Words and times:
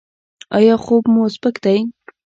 ایا 0.57 0.75
خوب 0.85 1.03
مو 1.13 1.23
سپک 1.33 1.55
دی؟ 1.63 1.77